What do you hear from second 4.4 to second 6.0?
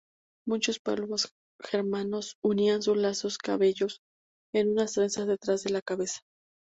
en una trenza detrás de la